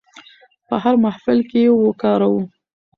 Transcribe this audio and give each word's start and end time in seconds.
په 0.67 0.75
هر 0.83 0.95
محفل 1.03 1.39
کې 1.49 1.59
یې 1.65 1.71
وکاروو. 1.83 2.41